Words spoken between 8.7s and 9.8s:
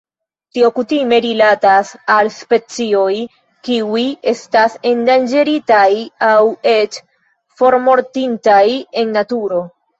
en naturo.